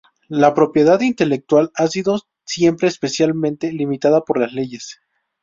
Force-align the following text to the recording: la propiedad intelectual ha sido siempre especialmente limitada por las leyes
la 0.29 0.55
propiedad 0.55 0.99
intelectual 1.01 1.69
ha 1.75 1.85
sido 1.85 2.17
siempre 2.43 2.87
especialmente 2.87 3.71
limitada 3.71 4.21
por 4.23 4.39
las 4.39 4.51
leyes 4.51 4.99